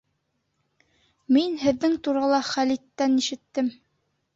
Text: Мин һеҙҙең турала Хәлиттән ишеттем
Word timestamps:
Мин 1.37 1.55
һеҙҙең 1.67 1.95
турала 2.09 2.43
Хәлиттән 2.51 3.23
ишеттем 3.25 3.75